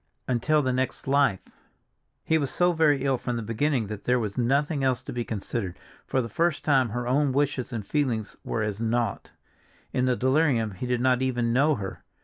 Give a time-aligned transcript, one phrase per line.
[0.27, 1.47] Until the next life!
[2.23, 5.23] He was so very ill from the beginning that there was nothing else to be
[5.23, 5.77] considered;
[6.07, 9.29] for the first time her own wishes and feelings were as naught.
[9.93, 12.03] In the delirium he did not even know her.